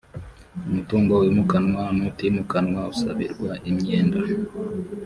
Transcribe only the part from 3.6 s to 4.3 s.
imyenda